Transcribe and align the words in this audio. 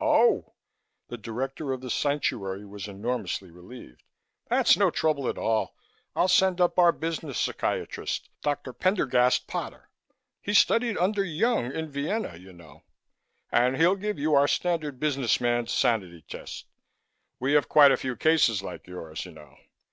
"Oh!" 0.00 0.54
The 1.08 1.18
Director 1.18 1.72
of 1.72 1.80
the 1.80 1.90
Sanctuary 1.90 2.64
was 2.64 2.86
enormously 2.86 3.50
relieved. 3.50 4.04
"That's 4.48 4.76
no 4.76 4.88
trouble 4.92 5.28
at 5.28 5.36
all. 5.36 5.74
I'll 6.14 6.28
send 6.28 6.60
up 6.60 6.78
our 6.78 6.92
business 6.92 7.40
psychiatrist, 7.40 8.28
Dr. 8.42 8.72
Pendergast 8.72 9.48
Potter 9.48 9.90
he 10.40 10.54
studied 10.54 10.96
under 10.98 11.24
Jung 11.24 11.72
in 11.72 11.90
Vienna, 11.90 12.36
you 12.36 12.52
know 12.52 12.84
and 13.50 13.76
he'll 13.76 13.96
give 13.96 14.16
you 14.16 14.34
our 14.36 14.46
standard 14.46 15.00
businessman's 15.00 15.72
sanity 15.72 16.22
test. 16.22 16.66
We 17.40 17.54
have 17.54 17.68
quite 17.68 17.90
a 17.90 17.96
few 17.96 18.14
cases 18.14 18.62
like 18.62 18.86
yours, 18.86 19.26
you 19.26 19.32
know. 19.32 19.56